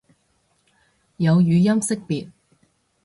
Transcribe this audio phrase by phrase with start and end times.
[1.17, 2.31] 有語音識別